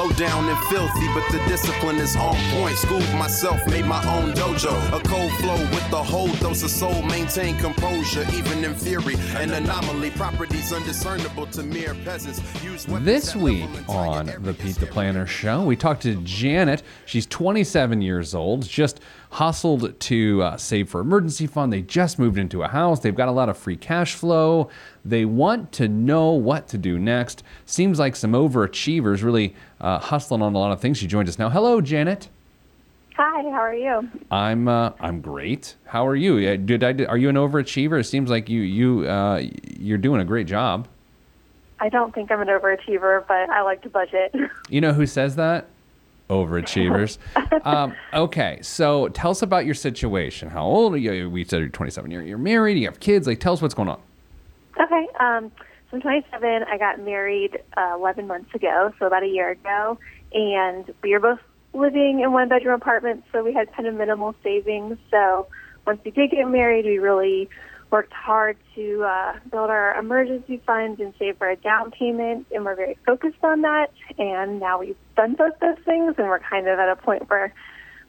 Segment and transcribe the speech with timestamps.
[0.00, 2.74] Low down and filthy, but the discipline is on point.
[2.78, 4.72] Schooled myself, made my own dojo.
[4.98, 7.02] A cold flow with the whole dose of soul.
[7.02, 9.16] Maintain composure, even in fury.
[9.36, 12.40] An anomaly, properties undiscernible to mere peasants.
[12.64, 14.86] Use This week on the Pete the.
[14.86, 16.82] Planner Show, we talked to Janet.
[17.04, 21.70] She's 27 years old, just hustled to uh, save for emergency fund.
[21.70, 23.00] They just moved into a house.
[23.00, 24.70] They've got a lot of free cash flow.
[25.04, 27.42] They want to know what to do next.
[27.64, 30.98] Seems like some overachievers really uh, hustling on a lot of things.
[30.98, 31.48] She joined us now.
[31.48, 32.28] Hello, Janet.
[33.16, 34.08] Hi, how are you?
[34.30, 35.74] I'm uh, I'm great.
[35.84, 36.56] How are you?
[36.56, 37.04] Did I?
[37.04, 38.00] Are you an overachiever?
[38.00, 39.42] It seems like you you uh,
[39.78, 40.88] you're doing a great job.
[41.80, 44.34] I don't think I'm an overachiever, but I like to budget.
[44.68, 45.66] You know who says that?
[46.28, 47.18] Overachievers.
[47.66, 50.48] um, okay, so tell us about your situation.
[50.48, 51.28] How old are you?
[51.28, 52.08] We said you're 27.
[52.10, 52.78] You're, you're married.
[52.78, 53.26] You have kids.
[53.26, 54.00] Like, tell us what's going on.
[54.80, 55.52] Okay, um,
[55.90, 56.64] so I'm 27.
[56.64, 59.98] I got married uh, 11 months ago, so about a year ago,
[60.32, 61.40] and we were both
[61.72, 64.98] living in one bedroom apartments, so we had kind of minimal savings.
[65.10, 65.46] So
[65.86, 67.48] once we did get married, we really
[67.90, 72.64] worked hard to uh, build our emergency fund and save for a down payment, and
[72.64, 73.92] we're very focused on that.
[74.18, 77.52] And now we've done both those things, and we're kind of at a point where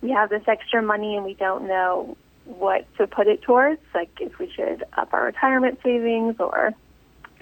[0.02, 4.10] we have this extra money and we don't know what to put it towards, like
[4.20, 6.74] if we should up our retirement savings or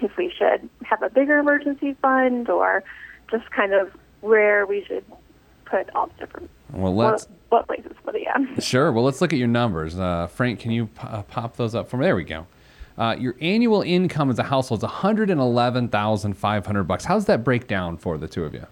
[0.00, 2.82] if we should have a bigger emergency fund or
[3.30, 5.04] just kind of where we should
[5.64, 8.22] put all the different Well, what, let's what places put it.
[8.22, 8.58] Yeah.
[8.60, 8.92] sure.
[8.92, 9.98] Well, let's look at your numbers.
[9.98, 12.06] Uh, Frank, can you p- uh, pop those up for me?
[12.06, 12.46] There we go.
[12.98, 17.04] Uh, your annual income as a household is 111,500 bucks.
[17.04, 18.66] How does that break down for the two of you?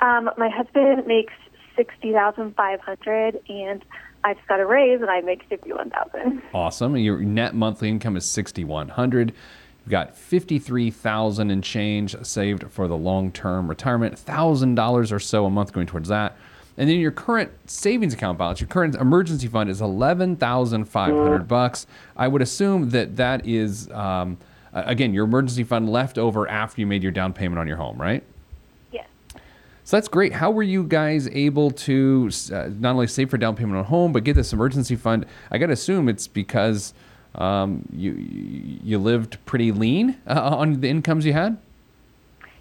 [0.00, 1.32] Um, my husband makes
[1.76, 3.84] sixty thousand five hundred, and
[4.22, 6.42] I just got a raise, and I make fifty-one thousand.
[6.52, 6.96] Awesome.
[6.96, 9.32] Your net monthly income is 6100
[9.84, 15.72] You've got 53000 and change saved for the long-term retirement, $1,000 or so a month
[15.72, 16.36] going towards that.
[16.76, 21.86] And then your current savings account balance, your current emergency fund is 11500 bucks.
[22.16, 24.38] I would assume that that is, um,
[24.72, 28.00] again, your emergency fund left over after you made your down payment on your home,
[28.00, 28.22] right?
[29.90, 30.32] So that's great.
[30.32, 34.12] How were you guys able to uh, not only save for down payment on home,
[34.12, 35.26] but get this emergency fund?
[35.50, 36.94] I got to assume it's because
[37.34, 41.58] um, you you lived pretty lean uh, on the incomes you had.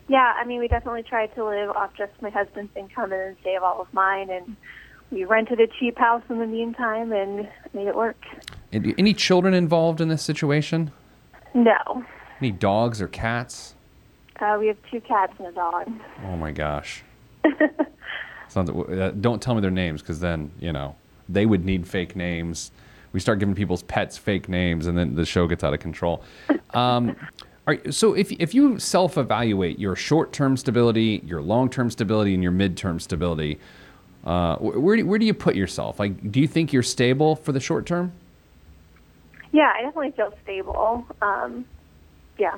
[0.08, 3.62] Yeah, I mean, we definitely tried to live off just my husband's income and save
[3.62, 4.56] all of mine, and
[5.12, 8.18] we rented a cheap house in the meantime and made it work.
[8.72, 10.90] And Any children involved in this situation?
[11.54, 12.04] No,
[12.42, 13.76] Any dogs or cats?
[14.40, 15.92] uh, we have two cats and a dog.
[16.26, 17.04] Oh my gosh!
[18.56, 20.96] Uh, don't tell me their names because then you know
[21.30, 22.72] they would need fake names.
[23.14, 26.24] We start giving people's pets fake names, and then the show gets out of control.
[26.74, 27.16] Um,
[27.92, 33.60] so if if you self-evaluate your short-term stability, your long-term stability, and your mid-term stability,
[34.26, 36.00] uh, where do, where do you put yourself?
[36.00, 38.12] Like, do you think you're stable for the short term?
[39.52, 41.06] Yeah, I definitely feel stable.
[41.22, 41.66] Um,
[42.38, 42.58] yeah,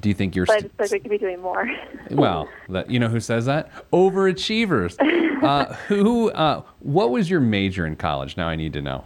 [0.00, 1.68] Do you think you're but I st- like we could be doing more.
[2.10, 3.70] Well, that, you know who says that?
[3.92, 4.96] Overachievers.
[5.36, 6.30] Uh, who?
[6.30, 8.38] Uh, what was your major in college?
[8.38, 9.04] Now I need to know.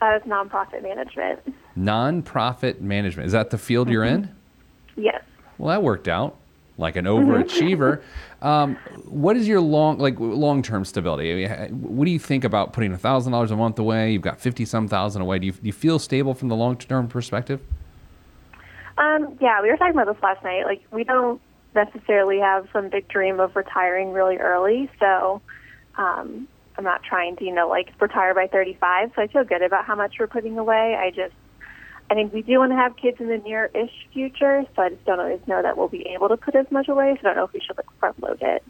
[0.00, 1.38] That is nonprofit management.
[1.78, 3.26] Nonprofit management.
[3.28, 4.34] Is that the field you're in?
[4.96, 5.22] Yes.
[5.56, 6.36] Well, that worked out.
[6.76, 8.02] Like an overachiever.
[8.42, 11.46] Um, what is your long, like long-term stability?
[11.46, 14.12] I mean, what do you think about putting thousand dollars a month away?
[14.12, 15.38] You've got fifty some thousand away.
[15.38, 17.60] Do you, do you feel stable from the long-term perspective?
[18.98, 20.64] Um, yeah, we were talking about this last night.
[20.64, 21.40] Like, we don't
[21.74, 25.40] necessarily have some big dream of retiring really early, so
[25.96, 29.12] um, I'm not trying to, you know, like retire by 35.
[29.14, 30.96] So I feel good about how much we're putting away.
[30.98, 31.34] I just,
[32.10, 35.04] I think we do want to have kids in the near-ish future, so I just
[35.04, 37.16] don't always know that we'll be able to put as much away.
[37.22, 38.64] So I don't know if we should like front load it.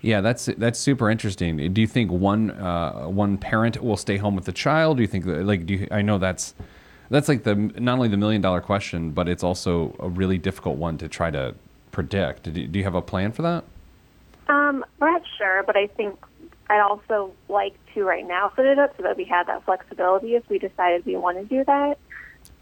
[0.00, 1.72] Yeah, that's that's super interesting.
[1.72, 4.96] Do you think one uh, one parent will stay home with the child?
[4.96, 6.54] Do you think like do you, I know that's
[7.12, 10.78] that's like the not only the million dollar question, but it's also a really difficult
[10.78, 11.54] one to try to
[11.90, 12.44] predict.
[12.44, 13.64] Do you, do you have a plan for that?
[14.48, 16.18] Um, we're not sure, but I think
[16.70, 20.36] I'd also like to right now set it up so that we have that flexibility
[20.36, 21.98] if we decided we want to do that.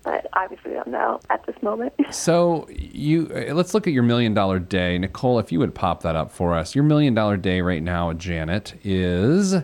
[0.03, 1.93] But obviously, we don't know at this moment.
[2.11, 5.39] So you uh, let's look at your million dollar day, Nicole.
[5.39, 8.75] If you would pop that up for us, your million dollar day right now, Janet,
[8.83, 9.55] is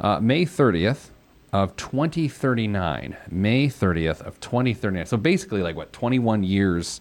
[0.00, 1.10] uh, May thirtieth
[1.52, 3.16] of twenty thirty nine.
[3.30, 5.06] May thirtieth of twenty thirty nine.
[5.06, 7.00] So basically, like what twenty one years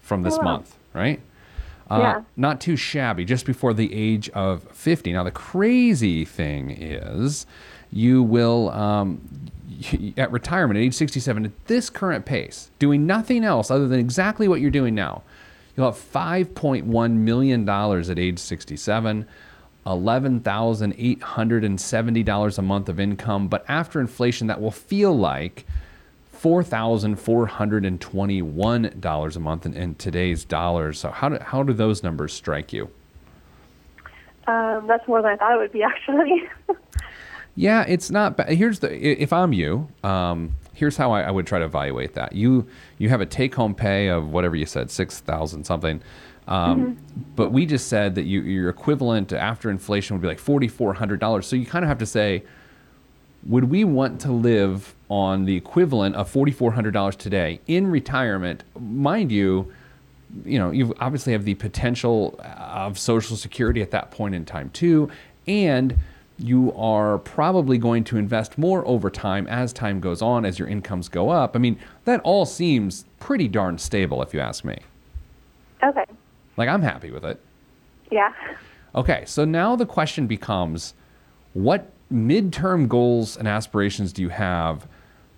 [0.00, 0.44] from this Wow.
[0.44, 1.20] month, right?
[1.90, 2.22] Uh, Yeah.
[2.36, 5.12] Not too shabby, just before the age of 50.
[5.12, 7.46] Now, the crazy thing is
[7.90, 9.20] you will, um,
[10.18, 14.48] at retirement at age 67, at this current pace, doing nothing else other than exactly
[14.48, 15.22] what you're doing now,
[15.76, 19.26] you'll have $5.1 million at age 67.
[19.88, 25.64] $11,870 a month of income, but after inflation, that will feel like
[26.36, 31.00] $4,421 a month in, in today's dollars.
[31.00, 32.90] So, how do, how do those numbers strike you?
[34.46, 36.48] Um, that's more than I thought it would be, actually.
[37.58, 38.50] Yeah, it's not bad.
[38.50, 42.32] Here's the if I'm you, um, here's how I, I would try to evaluate that.
[42.32, 42.68] You
[42.98, 46.00] you have a take home pay of whatever you said, six thousand something.
[46.48, 46.96] Um,
[47.36, 50.94] But we just said that you, your equivalent after inflation would be like forty four
[50.94, 51.46] hundred dollars.
[51.46, 52.42] So you kind of have to say,
[53.46, 57.86] would we want to live on the equivalent of forty four hundred dollars today in
[57.86, 58.64] retirement?
[58.80, 59.72] Mind you,
[60.44, 64.70] you know, you obviously have the potential of Social Security at that point in time
[64.70, 65.10] too,
[65.46, 65.96] and
[66.38, 70.68] you are probably going to invest more over time as time goes on, as your
[70.68, 71.56] incomes go up.
[71.56, 74.78] I mean, that all seems pretty darn stable, if you ask me.
[75.82, 76.04] okay.
[76.58, 77.40] Like, I'm happy with it.
[78.10, 78.32] Yeah.
[78.94, 80.94] Okay, so now the question becomes
[81.54, 84.88] what midterm goals and aspirations do you have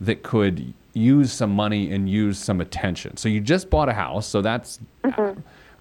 [0.00, 3.16] that could use some money and use some attention?
[3.18, 4.80] So you just bought a house, so that's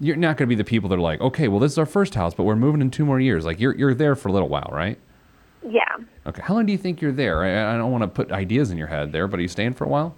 [0.02, 1.86] you're not going to be the people that are like, "Okay, well this is our
[1.86, 4.32] first house, but we're moving in two more years." Like you're you're there for a
[4.32, 4.98] little while, right?
[5.66, 5.96] Yeah.
[6.26, 6.42] Okay.
[6.42, 7.44] How long do you think you're there?
[7.44, 9.74] I, I don't want to put ideas in your head there, but are you staying
[9.74, 10.14] for a while?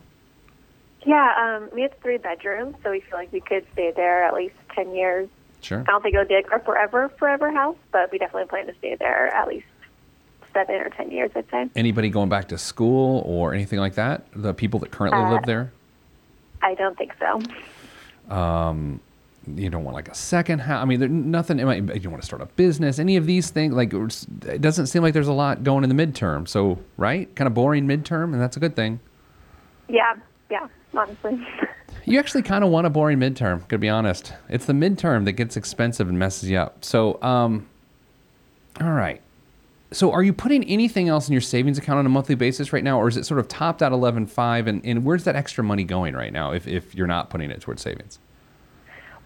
[1.05, 1.33] Yeah.
[1.37, 4.55] Um, we have three bedrooms, so we feel like we could stay there at least
[4.73, 5.29] 10 years.
[5.61, 5.81] Sure.
[5.87, 8.75] I don't think it'll be like our forever, forever house, but we definitely plan to
[8.79, 9.67] stay there at least
[10.53, 11.69] seven or 10 years, I'd say.
[11.77, 14.25] Anybody going back to school or anything like that?
[14.35, 15.73] The people that currently Uh, live there?
[16.63, 17.41] I don't think so.
[18.35, 19.01] Um,
[19.57, 20.83] you don't want like a second house.
[20.83, 21.59] I mean, there, nothing.
[21.59, 22.99] You don't want to start a business.
[22.99, 26.07] Any of these things, like it doesn't seem like there's a lot going in the
[26.07, 26.47] midterm.
[26.47, 29.01] So, right, kind of boring midterm, and that's a good thing.
[29.89, 30.15] Yeah.
[30.51, 30.69] Yeah.
[30.95, 31.47] Honestly.
[32.05, 33.67] You actually kind of want a boring midterm.
[33.69, 36.85] To be honest, it's the midterm that gets expensive and messes you up.
[36.85, 37.69] So, um,
[38.81, 39.21] all right.
[39.93, 42.83] So, are you putting anything else in your savings account on a monthly basis right
[42.83, 44.67] now, or is it sort of topped at eleven five?
[44.67, 46.53] And, and where's that extra money going right now?
[46.53, 48.19] If if you're not putting it towards savings.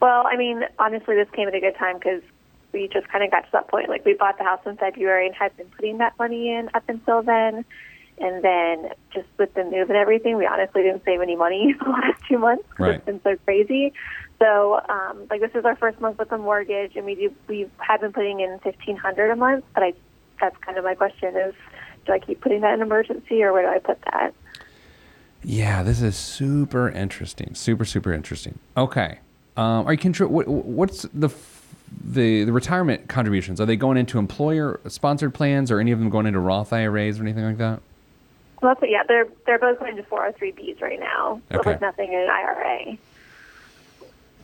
[0.00, 2.20] Well, I mean, honestly, this came at a good time because
[2.72, 3.88] we just kind of got to that point.
[3.88, 6.82] Like, we bought the house in February and had been putting that money in up
[6.88, 7.64] until then.
[8.18, 11.90] And then just with the move and everything, we honestly didn't save any money the
[11.90, 12.64] last two months.
[12.78, 12.94] Right.
[12.94, 13.92] it's been so crazy.
[14.38, 17.68] So, um, like, this is our first month with a mortgage, and we do we
[17.78, 19.64] have been putting in fifteen hundred a month.
[19.74, 19.92] But I,
[20.40, 21.54] that's kind of my question: is
[22.06, 24.34] do I keep putting that in emergency, or where do I put that?
[25.42, 27.54] Yeah, this is super interesting.
[27.54, 28.58] Super, super interesting.
[28.76, 29.20] Okay.
[29.56, 31.66] Um, are you contri- what, what's the f-
[32.04, 33.60] the the retirement contributions?
[33.60, 37.18] Are they going into employer sponsored plans, or any of them going into Roth IRAs
[37.18, 37.80] or anything like that?
[38.62, 41.41] Well, that's, what yeah, they're they're both going to four hundred three Bs right now,
[41.49, 41.73] but Okay.
[41.73, 42.99] with nothing in an IRA.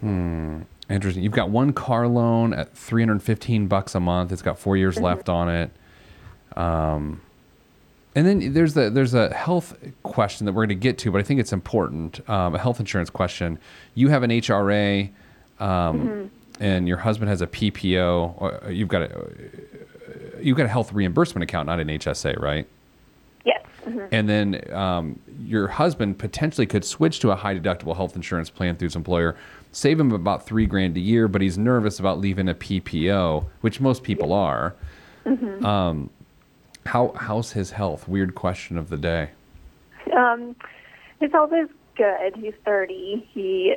[0.00, 0.62] Hmm.
[0.91, 1.23] Interesting.
[1.23, 4.31] You've got one car loan at 315 bucks a month.
[4.32, 5.70] It's got four years left on it.
[6.56, 7.23] Um,
[8.14, 11.19] and then there's the there's a health question that we're going to get to, but
[11.19, 12.29] I think it's important.
[12.29, 13.58] Um, a health insurance question.
[13.94, 15.08] You have an HRA,
[15.61, 16.31] um,
[16.61, 18.35] and your husband has a PPO.
[18.37, 19.31] Or you've got a
[20.43, 22.67] you've got a health reimbursement account, not an HSA, right?
[24.12, 28.76] And then um, your husband potentially could switch to a high deductible health insurance plan
[28.76, 29.34] through his employer,
[29.72, 33.81] save him about three grand a year, but he's nervous about leaving a PPO, which
[33.81, 34.74] most people are.
[35.64, 36.10] Um,
[36.84, 38.06] how how's his health?
[38.06, 39.31] Weird question of the day.
[40.14, 40.56] Um,
[41.20, 42.36] his health is good.
[42.36, 43.28] He's 30.
[43.32, 43.76] He,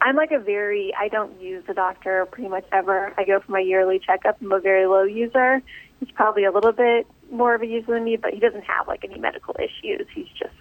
[0.00, 3.14] I'm like a very, I don't use the doctor pretty much ever.
[3.16, 4.38] I go for my yearly checkup.
[4.42, 5.62] I'm a very low user.
[6.00, 8.88] He's probably a little bit more of a user than me, but he doesn't have
[8.88, 10.06] like any medical issues.
[10.14, 10.52] He's just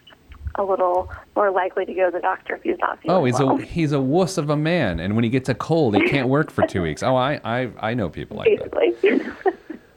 [0.55, 3.39] a little more likely to go to the doctor if he's not feeling Oh, he's
[3.39, 3.57] well.
[3.59, 6.27] a he's a wuss of a man, and when he gets a cold, he can't
[6.27, 7.03] work for two weeks.
[7.03, 9.33] Oh, I I, I know people like that.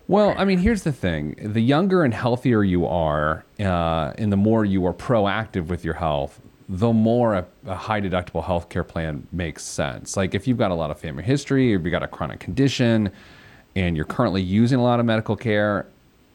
[0.09, 4.37] Well, I mean, here's the thing: the younger and healthier you are, uh, and the
[4.37, 9.27] more you are proactive with your health, the more a, a high deductible healthcare plan
[9.33, 10.17] makes sense.
[10.17, 13.11] Like if you've got a lot of family history, or you've got a chronic condition,
[13.75, 15.87] and you're currently using a lot of medical care,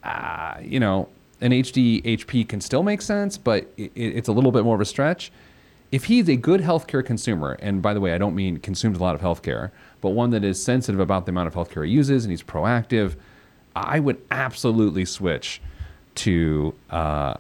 [0.08, 1.10] uh, you know,
[1.42, 4.82] an HD HP can still make sense, but it, it's a little bit more of
[4.82, 5.32] a stretch.
[5.92, 9.02] If he's a good healthcare consumer, and by the way, I don't mean consumes a
[9.02, 9.72] lot of healthcare,
[10.02, 13.16] but one that is sensitive about the amount of healthcare he uses and he's proactive,
[13.76, 15.62] I would absolutely switch
[16.16, 17.36] to uh,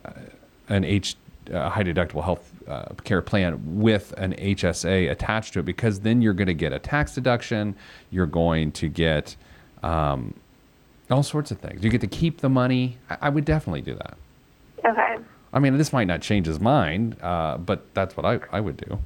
[0.69, 1.15] an H
[1.51, 6.21] uh, high deductible health uh, care plan with an HSA attached to it because then
[6.21, 7.75] you're going to get a tax deduction.
[8.11, 9.35] You're going to get
[9.83, 10.33] um,
[11.09, 11.83] all sorts of things.
[11.83, 12.97] You get to keep the money.
[13.09, 14.17] I, I would definitely do that.
[14.85, 15.17] Okay.
[15.53, 18.77] I mean, this might not change his mind, uh, but that's what I, I would
[18.77, 18.99] do.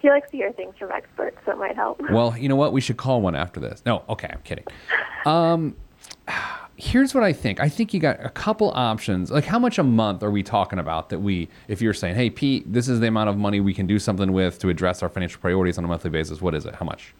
[0.00, 2.00] He likes to hear things from experts, so it might help.
[2.10, 2.72] Well, you know what?
[2.72, 3.82] We should call one after this.
[3.84, 4.64] No, okay, I'm kidding.
[5.26, 5.76] Um,
[6.76, 7.60] here's what I think.
[7.60, 9.30] I think you got a couple options.
[9.30, 12.30] Like, how much a month are we talking about that we, if you're saying, hey,
[12.30, 15.08] Pete, this is the amount of money we can do something with to address our
[15.08, 16.40] financial priorities on a monthly basis?
[16.40, 16.74] What is it?
[16.74, 17.14] How much?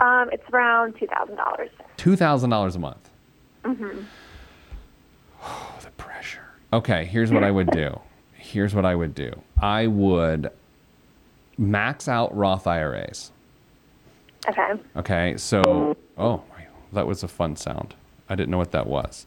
[0.00, 1.70] Um, it's around two thousand dollars.
[1.96, 3.07] $2,000 a month.
[3.68, 4.00] Mm-hmm.
[5.42, 6.46] Oh, the pressure.
[6.72, 8.00] Okay, here's what I would do.
[8.34, 9.32] Here's what I would do.
[9.60, 10.50] I would
[11.58, 13.30] max out Roth IRAs.
[14.48, 14.72] Okay.
[14.96, 16.42] Okay, so oh,
[16.92, 17.94] that was a fun sound.
[18.28, 19.26] I didn't know what that was.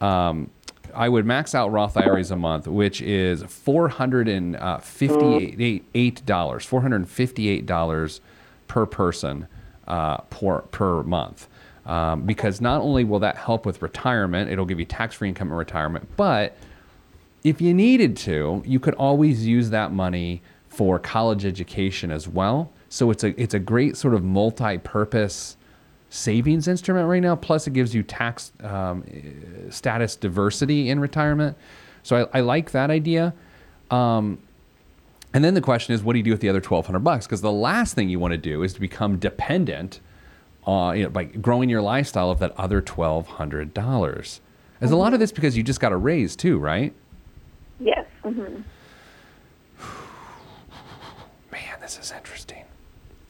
[0.00, 0.50] Um,
[0.94, 6.64] I would max out Roth IRAs a month, which is four hundred and fifty-eight dollars,
[6.64, 8.20] four hundred and fifty-eight dollars
[8.68, 9.48] per person
[9.88, 11.48] uh, per per month.
[11.90, 15.54] Um, because not only will that help with retirement, it'll give you tax-free income in
[15.54, 16.56] retirement, but
[17.42, 22.70] if you needed to, you could always use that money for college education as well.
[22.90, 25.56] So it's a it's a great sort of multi-purpose
[26.10, 27.34] savings instrument right now.
[27.34, 29.02] Plus, it gives you tax um,
[29.70, 31.56] status diversity in retirement.
[32.04, 33.34] So I, I like that idea.
[33.90, 34.38] Um,
[35.34, 37.26] and then the question is, what do you do with the other twelve hundred bucks?
[37.26, 39.98] Because the last thing you want to do is to become dependent
[40.64, 44.40] on you know, by growing your lifestyle of that other twelve hundred dollars.
[44.80, 46.94] Is a lot of this because you just got a raise too, right?
[47.78, 48.06] Yes.
[48.22, 48.62] hmm
[51.52, 52.64] Man, this is interesting.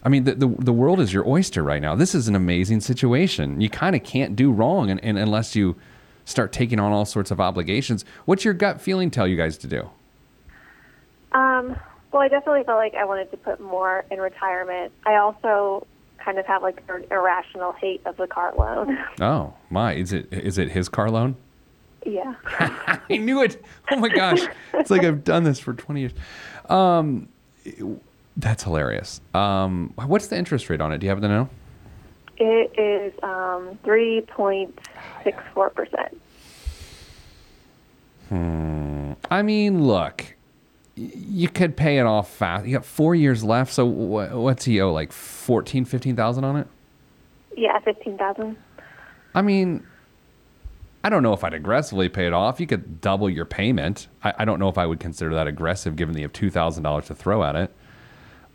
[0.03, 1.95] I mean, the, the, the world is your oyster right now.
[1.95, 3.61] This is an amazing situation.
[3.61, 5.77] You kind of can't do wrong and, and unless you
[6.25, 8.05] start taking on all sorts of obligations.
[8.25, 9.91] What's your gut feeling tell you guys to do?
[11.33, 11.77] Um,
[12.13, 14.93] well, I definitely felt like I wanted to put more in retirement.
[15.05, 15.87] I also
[16.25, 18.99] kind of have like an irrational hate of the car loan.
[19.21, 21.37] Oh my, is it is it his car loan?
[22.07, 22.35] yeah.
[23.11, 23.63] I knew it.
[23.91, 24.41] Oh my gosh,
[24.75, 26.13] it's like I've done this for twenty years.
[26.69, 27.29] Um,
[28.37, 29.21] that's hilarious.
[29.35, 30.99] Um, what's the interest rate on it?
[30.99, 31.49] Do you happen to know?
[32.43, 36.15] It is um, 3.64%.
[38.31, 39.13] Hmm.
[39.31, 40.25] I mean, look,
[40.97, 42.67] you could pay it off fast.
[42.67, 44.93] You got four years left, so wh- what's he owe?
[44.93, 46.67] Like 14, 15,000 on it?
[47.57, 48.57] Yeah, 15000
[49.35, 49.87] I mean,
[51.05, 52.61] I don't know if I'd aggressively pay it off.
[52.61, 54.09] You could double your payment.
[54.23, 57.07] I, I don't know if I would consider that aggressive given that you have $2,000
[57.07, 57.75] to throw at it.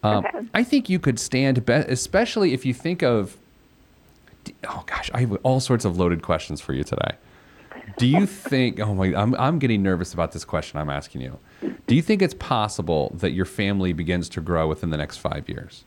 [0.04, 0.46] Um, Okay.
[0.54, 3.38] I think you could stand, be- especially if you think of,
[4.68, 7.16] oh gosh, I have all sorts of loaded questions for you today.
[7.98, 11.40] Do you think, oh my, I'm, I'm getting nervous about this question I'm asking you.
[11.88, 15.48] Do you think it's possible that your family begins to grow within the next five
[15.48, 15.84] years?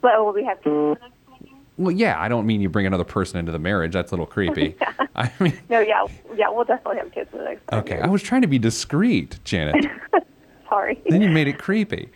[0.00, 1.56] But will we have kids in the next five years?
[1.78, 3.92] Well, yeah, I don't mean you bring another person into the marriage.
[3.92, 4.76] That's a little creepy.
[5.16, 8.04] I mean, No, yeah, yeah, we'll definitely have kids in the next okay, years.
[8.04, 9.86] I was trying to be discreet, Janet.
[10.68, 11.00] Sorry.
[11.08, 12.10] then you made it creepy.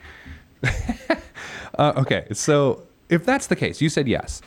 [1.79, 4.43] uh, okay, so if that's the case, you said yes.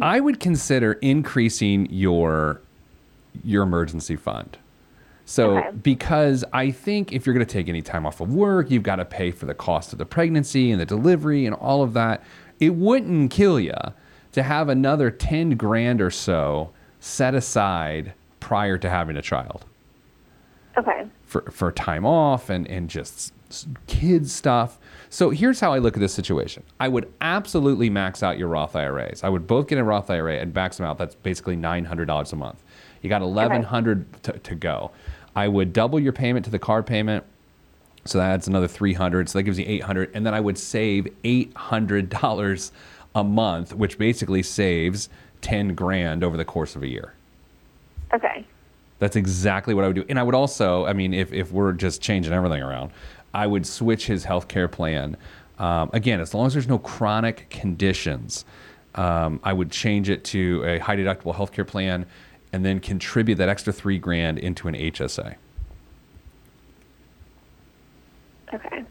[0.00, 2.60] I would consider increasing your
[3.42, 4.58] your emergency fund.
[5.26, 5.70] So Okay.
[5.82, 8.96] because I think if you're going to take any time off of work, you've got
[8.96, 12.22] to pay for the cost of the pregnancy and the delivery and all of that.
[12.60, 13.74] It wouldn't kill you
[14.32, 19.64] to have another 10 grand or so set aside prior to having a child
[20.76, 21.06] Okay.
[21.24, 23.32] for, for time off and, and just
[23.86, 24.78] kids stuff.
[25.08, 26.64] So here's how I look at this situation.
[26.80, 29.22] I would absolutely max out your Roth IRAs.
[29.22, 30.98] I would both get a Roth IRA and max them out.
[30.98, 32.62] That's basically $900 a month.
[33.04, 34.90] You got 1100 to, to go.
[35.36, 37.22] I would double your payment to the card payment.
[38.06, 39.28] So that's another 300.
[39.28, 42.70] So that gives you 800 and then I would save $800
[43.14, 45.10] a month, which basically saves
[45.42, 47.12] 10 grand over the course of a year.
[48.14, 48.46] Okay.
[49.00, 50.04] That's exactly what I would do.
[50.08, 52.90] And I would also, I mean, if, if we're just changing everything around,
[53.34, 55.18] I would switch his health care plan.
[55.58, 58.46] Um, again, as long as there's no chronic conditions,
[58.94, 62.06] um, I would change it to a high deductible health care plan
[62.54, 65.34] and then contribute that extra three grand into an HSA.
[68.54, 68.84] Okay.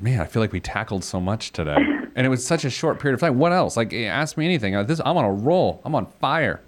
[0.00, 1.76] Man, I feel like we tackled so much today.
[2.16, 3.38] and it was such a short period of time.
[3.38, 3.76] What else?
[3.76, 4.74] Like, ask me anything.
[4.74, 5.80] Uh, This, I'm on a roll.
[5.84, 6.60] I'm on fire.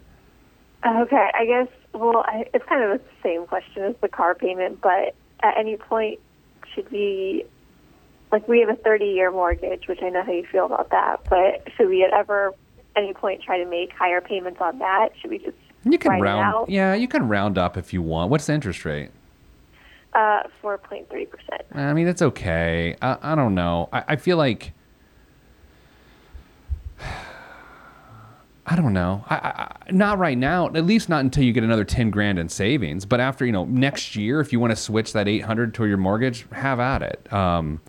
[0.87, 1.29] Okay.
[1.35, 5.17] I guess, well, I, it's kind of the same question as the car payment, but
[5.43, 6.21] at any point,
[6.73, 7.47] should we,
[8.31, 11.25] like, we have a 30 year mortgage, which I know how you feel about that,
[11.29, 12.55] but should we ever,
[12.99, 15.11] any point, try to make higher payments on that?
[15.21, 16.69] Should we just You can round, out?
[16.71, 18.31] yeah, you can round up if you want.
[18.31, 19.11] What's the interest rate?
[20.15, 21.27] Uh, 4.3%.
[21.75, 22.97] I mean, it's okay.
[23.01, 23.89] I, I don't know.
[23.93, 24.73] I, I feel like.
[28.71, 29.25] I don't know.
[29.31, 30.67] I, I, not right now.
[30.67, 33.07] At least not until you get another ten grand in savings.
[33.07, 35.87] But after you know next year, if you want to switch that eight hundred to
[35.87, 37.33] your mortgage, have at it.
[37.33, 37.81] Um,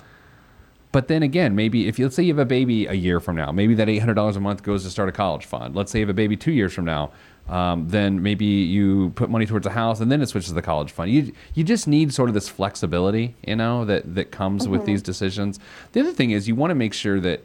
[0.91, 3.36] but then again, maybe if you, let's say you have a baby a year from
[3.36, 5.75] now, maybe that eight hundred dollars a month goes to start a college fund.
[5.75, 7.12] Let's say you have a baby two years from now,
[7.48, 10.62] um, then maybe you put money towards a house and then it switches to the
[10.62, 11.12] college fund.
[11.12, 15.01] You you just need sort of this flexibility, you know, that that comes with these
[15.01, 15.60] decisions.
[15.91, 17.43] The other thing is you want to make sure that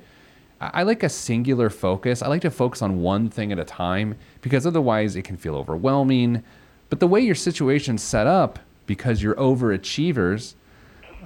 [0.60, 2.22] I I like a singular focus.
[2.22, 5.56] I like to focus on one thing at a time because otherwise it can feel
[5.56, 6.42] overwhelming.
[6.88, 10.54] But the way your situation's set up, because you're overachievers,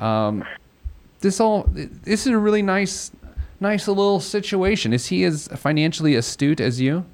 [0.00, 0.44] um,
[1.20, 3.10] this all this is a really nice,
[3.60, 4.92] nice little situation.
[4.92, 7.04] Is he as financially astute as you?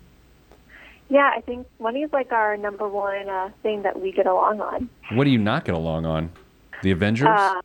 [1.09, 4.61] Yeah, I think money is like our number one uh, thing that we get along
[4.61, 4.89] on.
[5.13, 6.31] What do you not get along on?
[6.83, 7.29] The Avengers?
[7.29, 7.61] Uh,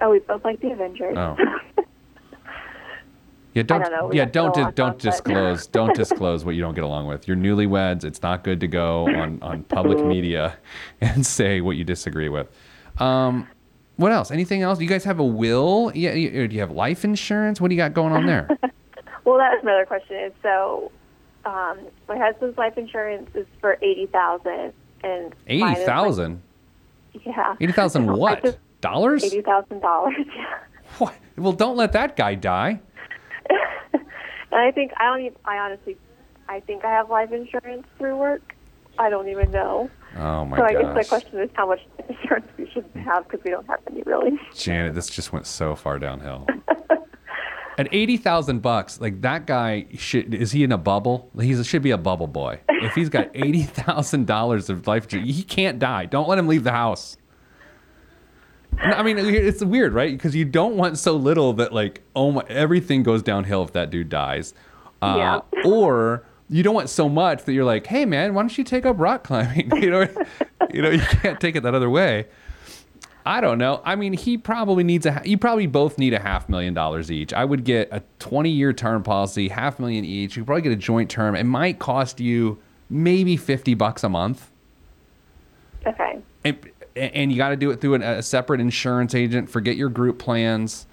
[0.00, 1.16] oh, we both like the Avengers.
[1.16, 1.36] Oh.
[3.52, 3.82] Yeah, don't.
[3.82, 5.66] don't yeah, don't di- don't disclose.
[5.78, 7.26] don't disclose what you don't get along with.
[7.26, 8.04] You're newlyweds.
[8.04, 10.56] It's not good to go on on public media
[11.00, 12.46] and say what you disagree with.
[12.98, 13.48] Um,
[14.00, 14.30] what else?
[14.30, 14.78] Anything else?
[14.78, 15.92] Do You guys have a will?
[15.94, 16.12] Yeah.
[16.14, 16.18] Do
[16.54, 17.60] you have life insurance?
[17.60, 18.48] What do you got going on there?
[19.22, 20.16] Well, that was another question.
[20.16, 20.90] Is so,
[21.44, 21.78] um,
[22.08, 24.72] my husband's life insurance is for eighty thousand,
[25.04, 27.54] and Eighty is, like- Yeah.
[27.60, 28.42] Eighty thousand what?
[28.42, 29.22] just- Dollars?
[29.22, 30.14] Eighty thousand dollars.
[30.34, 30.58] Yeah.
[30.98, 31.14] What?
[31.36, 32.80] Well, don't let that guy die.
[34.52, 35.20] And I think I don't.
[35.26, 35.96] Even, I honestly,
[36.48, 38.54] I think I have life insurance through work.
[38.98, 39.90] I don't even know.
[40.16, 40.62] Oh my god.
[40.62, 40.82] so I gosh.
[40.82, 44.02] guess my question is how much insurance we should have because we don't have any
[44.02, 44.38] really.
[44.54, 46.46] Janet, this just went so far downhill.
[47.78, 51.30] At eighty thousand bucks, like that guy should is he in a bubble?
[51.40, 52.60] He should be a bubble boy.
[52.68, 56.04] If he's got eighty thousand dollars of life, he can't die.
[56.06, 57.16] Don't let him leave the house.
[58.78, 60.12] I mean, it's weird, right?
[60.12, 63.90] Because you don't want so little that like, oh my, everything goes downhill if that
[63.90, 64.54] dude dies.
[65.02, 65.40] Uh, Yeah.
[65.64, 68.84] Or you don't want so much that you're like, hey man, why don't you take
[68.84, 69.70] up rock climbing?
[69.80, 70.06] You know,
[70.74, 72.26] you know, you can't take it that other way.
[73.24, 73.82] I don't know.
[73.84, 75.20] I mean, he probably needs a.
[75.24, 77.32] You probably both need a half million dollars each.
[77.32, 80.36] I would get a 20-year term policy, half million each.
[80.36, 81.36] You probably get a joint term.
[81.36, 82.58] It might cost you
[82.88, 84.50] maybe 50 bucks a month,
[85.86, 86.18] Okay.
[86.44, 86.58] and,
[86.96, 89.48] and you got to do it through an, a separate insurance agent.
[89.50, 90.86] Forget your group plans.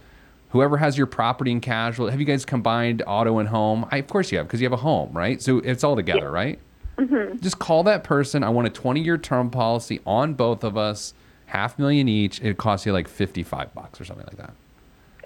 [0.50, 2.12] Whoever has your property and casualty.
[2.12, 3.86] Have you guys combined auto and home?
[3.92, 5.42] I, of course you have, because you have a home, right?
[5.42, 6.58] So it's all together, right?
[6.98, 7.38] Mm-hmm.
[7.40, 8.44] Just call that person.
[8.44, 11.14] I want a 20-year term policy on both of us,
[11.48, 12.42] half million each.
[12.42, 14.54] It costs you like 55 bucks or something like that.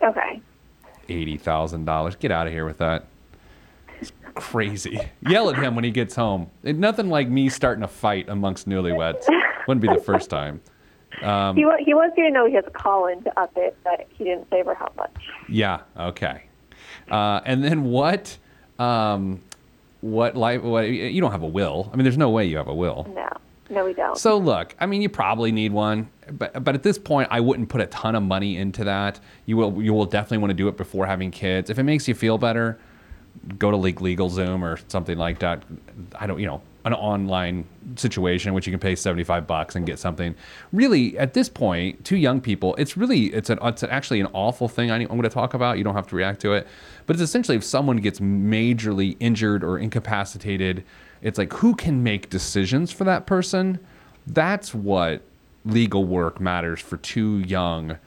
[0.04, 0.42] Okay.
[1.10, 2.16] eighty thousand dollars.
[2.16, 3.06] Get out of here with that.
[4.00, 5.00] It's crazy.
[5.30, 6.50] Yell at him when he gets home.
[6.64, 9.24] It, nothing like me starting a fight amongst newlyweds.
[9.68, 10.60] Wouldn't be the first time.
[11.22, 13.78] Um, he he wants you to know he has a call in to up it,
[13.84, 15.16] but he didn't say for how much.
[15.48, 15.82] Yeah.
[15.98, 16.44] Okay.
[17.10, 18.38] Uh, and then what?
[18.80, 19.42] Um,
[20.02, 20.62] what life?
[20.62, 21.90] What you don't have a will.
[21.94, 23.12] I mean, there's no way you have a will.
[23.14, 23.30] No,
[23.70, 24.18] no, we don't.
[24.18, 27.70] So look, I mean, you probably need one, but but at this point, I wouldn't
[27.70, 29.20] put a ton of money into that.
[29.46, 31.70] You will you will definitely want to do it before having kids.
[31.70, 32.80] If it makes you feel better,
[33.58, 35.64] go to League Legal Zoom or something like that.
[36.16, 39.86] I don't, you know, an online situation in which you can pay 75 bucks and
[39.86, 40.36] get something.
[40.72, 44.68] Really, at this point, two young people, it's really it's an it's actually an awful
[44.68, 45.78] thing I, I'm going to talk about.
[45.78, 46.68] You don't have to react to it,
[47.06, 50.84] but it's essentially if someone gets majorly injured or incapacitated,
[51.22, 53.80] it's like who can make decisions for that person?
[54.28, 55.22] That's what
[55.66, 57.98] legal work matters for two young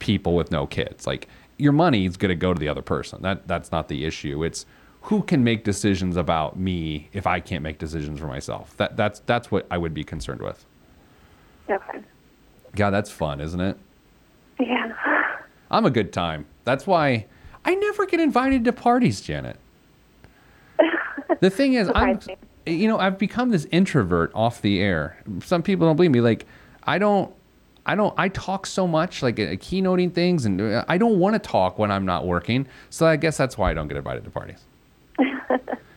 [0.00, 1.06] people with no kids.
[1.06, 3.22] Like your money is going to go to the other person.
[3.22, 4.42] That that's not the issue.
[4.42, 4.66] It's
[5.04, 8.74] who can make decisions about me if I can't make decisions for myself.
[8.78, 10.64] That that's that's what I would be concerned with.
[11.68, 12.00] okay.
[12.74, 13.76] God, that's fun, isn't it?
[14.58, 14.92] Yeah.
[15.70, 16.46] I'm a good time.
[16.64, 17.26] That's why
[17.64, 19.58] I never get invited to parties, Janet.
[21.40, 22.20] The thing is, I'm
[22.66, 25.18] you know, I've become this introvert off the air.
[25.42, 26.20] Some people don't believe me.
[26.20, 26.46] Like,
[26.84, 27.34] I don't,
[27.84, 31.34] I don't, I talk so much, like uh, keynoting things, and uh, I don't want
[31.34, 32.66] to talk when I'm not working.
[32.88, 34.60] So I guess that's why I don't get invited to parties.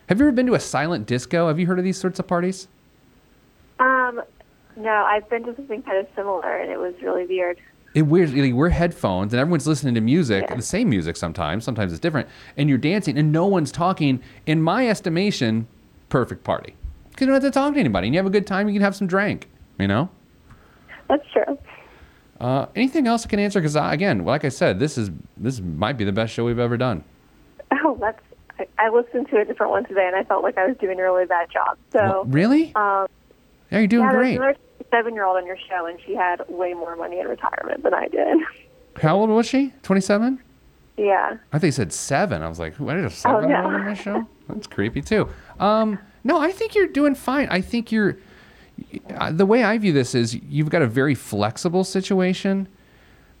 [0.08, 1.48] Have you ever been to a silent disco?
[1.48, 2.68] Have you heard of these sorts of parties?
[3.78, 4.22] Um,
[4.76, 7.58] no, I've been to something kind of similar, and it was really weird.
[7.94, 8.32] It weird.
[8.34, 10.56] Like, we're headphones and everyone's listening to music, Yeah.
[10.56, 11.64] the same music sometimes.
[11.64, 14.20] Sometimes it's different, and you're dancing and no one's talking.
[14.46, 15.66] In my estimation,
[16.08, 16.74] perfect party
[17.10, 18.68] because you don't have to talk to anybody and you have a good time.
[18.68, 19.48] You can have some drink.
[19.78, 20.10] You know.
[21.08, 21.58] That's true.
[22.40, 23.60] Uh, anything else I can answer?
[23.60, 26.76] Because again, like I said, this is this might be the best show we've ever
[26.78, 27.04] done.
[27.84, 28.20] Oh, that's.
[28.78, 31.02] I, listened to a different one today, and I felt like I was doing a
[31.02, 31.78] really bad job.
[31.92, 32.72] So, What- really?
[32.74, 33.06] um,
[33.70, 34.36] yeah, you're doing yeah, great.
[34.36, 34.56] another
[34.90, 37.94] seven year old on your show, and she had way more money in retirement than
[37.94, 38.38] I did.
[39.02, 39.72] How old was she?
[39.82, 40.40] 27?
[40.96, 41.36] yeah.
[41.52, 42.42] I think you said seven.
[42.42, 42.88] I was like, who?
[42.88, 43.56] I did a seven Oh, no.
[43.68, 44.26] on my show?
[44.48, 45.28] That's creepy too.
[45.60, 47.46] Um, no, I think you're doing fine.
[47.50, 48.16] I think you're.
[49.30, 52.68] The way I view this is you've got a very flexible situation.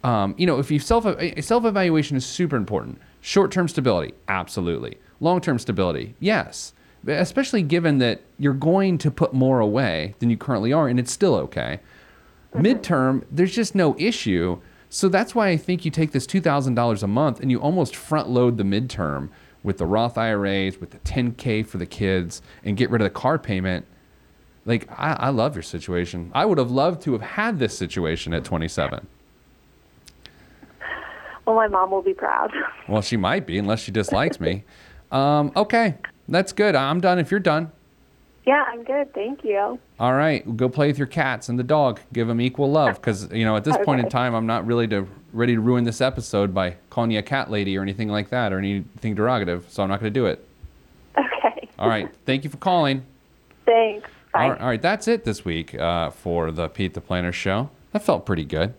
[0.04, 1.04] Um, you know, if you self
[1.40, 3.00] self evaluation is super important.
[3.20, 4.96] Short term stability, absolutely.
[5.20, 6.72] Long term stability, yes.
[7.06, 11.12] Especially given that you're going to put more away than you currently are, and it's
[11.12, 11.80] still okay.
[12.54, 14.60] Midterm, there's just no issue.
[14.90, 18.28] So that's why I think you take this $2,000 a month and you almost front
[18.28, 19.28] load the midterm
[19.62, 23.10] with the Roth IRAs, with the 10K for the kids, and get rid of the
[23.10, 23.84] car payment.
[24.64, 26.30] Like, I, I love your situation.
[26.34, 29.06] I would have loved to have had this situation at 27.
[31.44, 32.52] Well, my mom will be proud.
[32.88, 34.64] Well, she might be, unless she dislikes me.
[35.10, 35.94] Um, okay,
[36.28, 36.74] that's good.
[36.74, 37.72] I'm done if you're done.
[38.46, 39.12] yeah, I'm good.
[39.14, 39.78] Thank you.
[40.00, 42.00] All right, go play with your cats and the dog.
[42.12, 44.86] Give them equal love, because you know at this point in time, I'm not really
[44.88, 48.30] to, ready to ruin this episode by calling you a cat lady or anything like
[48.30, 49.68] that or anything derogative.
[49.68, 50.44] So I'm not going to do it.
[51.16, 51.68] Okay.
[51.78, 53.04] All right, thank you for calling.
[53.66, 54.08] Thanks.
[54.32, 54.42] Bye.
[54.44, 57.70] All right, all right, that's it this week uh, for the Pete the Planner show.
[57.92, 58.74] That felt pretty good.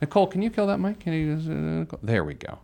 [0.00, 1.00] Nicole, can you kill that mic?
[1.00, 1.86] Can you?
[1.92, 2.58] Uh, there we go.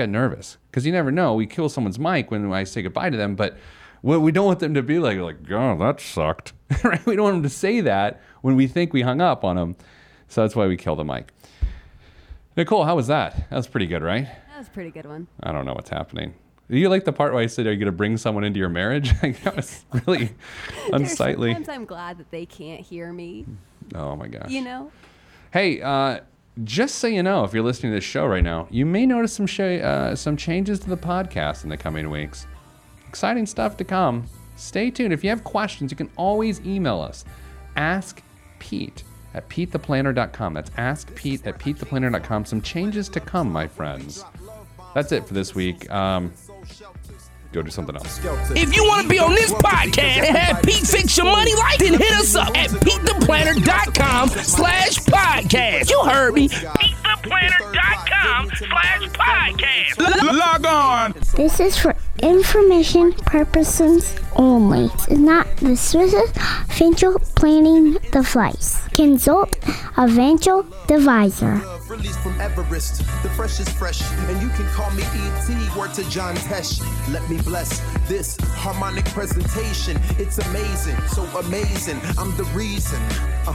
[0.00, 1.34] Got nervous because you never know.
[1.34, 3.58] We kill someone's mic when I say goodbye to them, but
[4.00, 6.54] what we don't want them to be like, like, oh, that sucked.
[6.82, 7.04] right?
[7.04, 9.76] We don't want them to say that when we think we hung up on them.
[10.28, 11.34] So that's why we kill the mic.
[12.56, 13.50] Nicole, how was that?
[13.50, 14.24] That was pretty good, right?
[14.24, 15.26] That was a pretty good one.
[15.42, 16.32] I don't know what's happening.
[16.70, 18.58] Do you like the part where I said, "Are you going to bring someone into
[18.58, 20.30] your marriage?" Like, that was really
[20.94, 21.52] unsightly.
[21.52, 23.44] Sometimes I'm glad that they can't hear me.
[23.94, 24.48] Oh my gosh.
[24.48, 24.92] You know.
[25.52, 26.20] Hey, uh,
[26.64, 29.32] just so you know, if you're listening to this show right now, you may notice
[29.32, 32.46] some sh- uh, some changes to the podcast in the coming weeks.
[33.08, 34.26] Exciting stuff to come.
[34.56, 35.12] Stay tuned.
[35.12, 37.24] If you have questions, you can always email us.
[37.76, 38.22] Ask
[38.58, 40.54] Pete at PeteThePlanner.com.
[40.54, 42.44] That's Ask Pete at PeteThePlanner.com.
[42.44, 44.24] Some changes to come, my friends.
[44.94, 45.90] That's it for this week.
[45.90, 46.32] Um,
[47.52, 48.20] go do something else.
[48.54, 51.78] If you want to be on this podcast and have Pete fix your money life,
[51.78, 52.70] then hit us up at
[53.30, 55.88] PeteThePlanner.com slash podcast.
[55.88, 56.48] You heard me.
[56.48, 60.32] PeteThePlanner.com slash podcast.
[60.36, 61.14] Log on.
[61.36, 64.86] This is for information purposes only.
[64.86, 66.14] It's not the Swiss
[66.68, 68.86] financial planning device.
[68.88, 69.56] Consult
[69.96, 71.60] a financial advisor.
[71.88, 75.76] Released from Everest, the freshest fresh, and you can call me ET.
[75.76, 76.80] Word to John Tesh.
[77.12, 79.98] Let me bless this harmonic presentation.
[80.18, 82.00] It's amazing, so amazing.
[82.16, 83.02] I'm the reason.
[83.46, 83.54] Uh,